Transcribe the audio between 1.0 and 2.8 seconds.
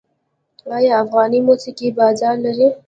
افغاني موسیقي بازار لري؟